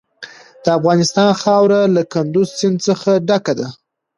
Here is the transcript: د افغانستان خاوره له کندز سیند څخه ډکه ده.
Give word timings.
د 0.63 0.65
افغانستان 0.77 1.29
خاوره 1.41 1.81
له 1.95 2.01
کندز 2.13 2.47
سیند 2.59 2.77
څخه 2.87 3.11
ډکه 3.27 3.53
ده. 3.59 3.67